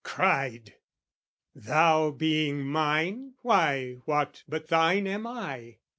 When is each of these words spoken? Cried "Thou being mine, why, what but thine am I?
Cried 0.03 0.73
"Thou 1.53 2.09
being 2.09 2.65
mine, 2.65 3.35
why, 3.43 3.97
what 4.05 4.41
but 4.49 4.67
thine 4.67 5.05
am 5.05 5.27
I? 5.27 5.77